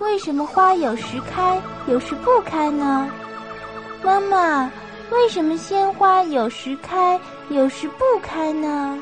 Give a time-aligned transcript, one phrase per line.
[0.00, 3.06] 为什么花有时开，有时不开呢？
[4.02, 4.70] 妈妈，
[5.10, 7.20] 为什么鲜花有时开，
[7.50, 8.98] 有时不开呢？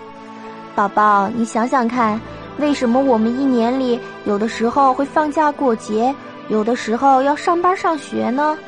[0.74, 2.20] 宝宝，你想想看，
[2.58, 6.12] 为什么我们一年里有的时候会放假过节，
[6.48, 8.58] 有的时候要上班上学呢？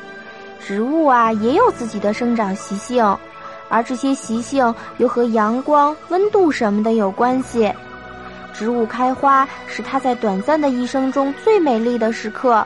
[0.65, 3.05] 植物啊，也有自己的生长习性，
[3.67, 7.69] 而这些习性又和阳光、温度什么的有关系。
[8.53, 12.65] 植物开花是它在短暂的一生中最美丽的时刻，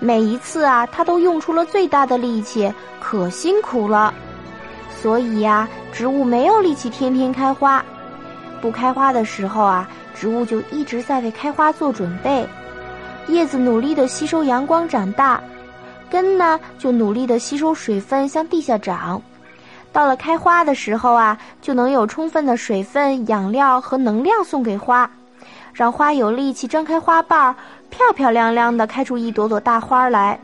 [0.00, 4.12] 每一次啊，它都用出了最大的力气，可辛苦了。
[5.00, 7.84] 所以呀，植物没有力气天天开花。
[8.60, 12.44] 不开花的时候啊，植物就一直在为开花做准备。
[13.28, 15.40] 叶子努力的吸收阳光长大，
[16.10, 19.22] 根呢就努力的吸收水分向地下长。
[19.92, 25.10] 到了开花的时候啊，就能有充分的水分、养料和能量送给花。
[25.72, 27.54] 让花有力气张开花瓣儿，
[27.88, 30.38] 漂漂亮亮的开出一朵朵大花来。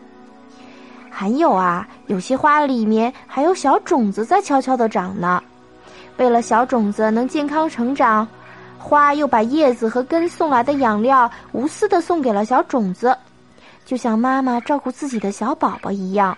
[1.11, 5.43] 还有啊，有些花里面还有小种子在悄悄的长呢。
[6.17, 8.27] 为了小种子能健康成长，
[8.79, 13.17] 花又把叶子和根送来的养料无私的送给了小种子，
[13.85, 16.37] 就像妈妈照顾自己的小宝宝一样。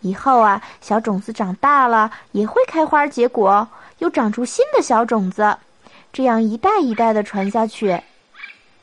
[0.00, 3.66] 以后啊，小种子长大了也会开花结果，
[3.98, 5.56] 又长出新的小种子。
[6.12, 8.00] 这样一代一代的传下去，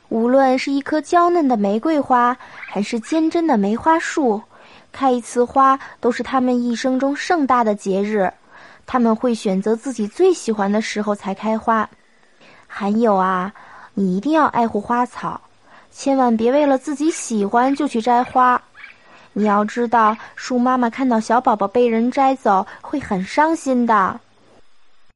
[0.08, 4.40] 无论是一棵娇嫩的玫瑰花，还是坚贞的梅花树，
[4.92, 8.32] 开一次花都是他们一生中盛大的节日。
[8.86, 11.88] 他们会选择自己最喜欢的时候才开花。
[12.66, 13.52] 还有啊，
[13.94, 15.40] 你一定要爱护花草，
[15.90, 18.60] 千万别为了自己喜欢就去摘花。
[19.34, 24.20] 你要知道，树妈妈看到小宝宝被人摘走会很伤心的。